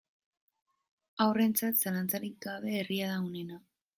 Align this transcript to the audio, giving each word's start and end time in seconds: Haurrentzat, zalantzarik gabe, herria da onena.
Haurrentzat, 1.25 1.77
zalantzarik 1.85 2.39
gabe, 2.47 2.75
herria 2.79 3.13
da 3.15 3.21
onena. 3.29 3.63